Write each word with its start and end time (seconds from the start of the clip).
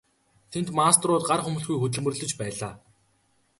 Тэнд 0.51 0.67
мастерууд 0.77 1.23
гар 1.29 1.41
хумхилгүй 1.43 1.79
хөдөлмөрлөж 1.79 2.31
байлаа. 2.39 2.73